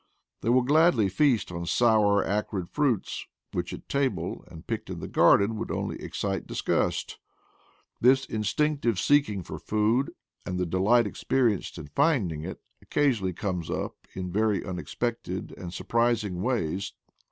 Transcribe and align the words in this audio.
They 0.41 0.49
will 0.49 0.63
gladly 0.63 1.09
feast 1.09 1.51
on 1.51 1.67
sour, 1.67 2.25
acrid 2.25 2.71
fruits, 2.71 3.27
which 3.53 3.71
at 3.71 3.87
table, 3.87 4.43
and 4.47 4.65
picked 4.65 4.89
in 4.89 4.99
the 4.99 5.07
garden, 5.07 5.57
would 5.57 5.69
only 5.69 6.01
excite 6.01 6.47
disgust. 6.47 7.19
This 7.99 8.25
instinctive 8.25 8.97
seeking 8.99 9.43
for 9.43 9.59
food, 9.59 10.09
and 10.43 10.57
the 10.59 10.65
delight 10.65 11.05
experienced 11.05 11.77
in 11.77 11.85
finding 11.85 12.41
it, 12.41 12.63
occasionally 12.81 13.33
comes 13.33 13.69
up 13.69 14.07
in 14.15 14.31
very 14.31 14.65
unexpected 14.65 15.53
and 15.55 15.71
surprising 15.71 16.41
ways. 16.41 16.93